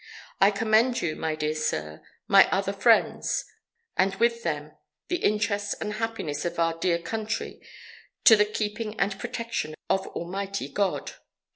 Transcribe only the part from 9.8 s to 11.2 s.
of Almighty God.